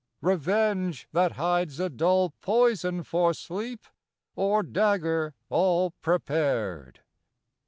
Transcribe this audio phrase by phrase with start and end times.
[0.23, 3.85] revenge, that hides a dull Poison for sleep,
[4.35, 7.01] or dagger all prepared!